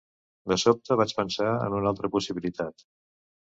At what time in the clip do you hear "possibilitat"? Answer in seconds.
2.17-2.89